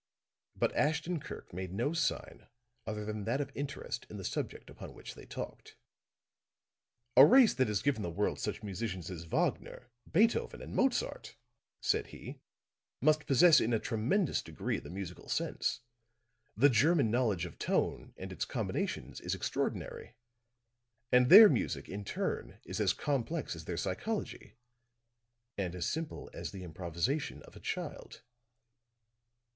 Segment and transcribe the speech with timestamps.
[0.55, 2.47] But Ashton Kirk made no sign
[2.87, 5.75] other than that of interest in the subject upon which they talked.
[7.15, 11.35] "A race that has given the world such musicians as Wagner, Beethoven and Mozart,"
[11.81, 12.39] said he,
[12.99, 15.81] "must possess in a tremendous degree the musical sense.
[16.57, 20.15] The German knowledge of tone and its combinations is extraordinary;
[21.11, 24.55] and their music in turn is as complex as their psychology
[25.59, 28.23] and as simple as the improvisation of a child."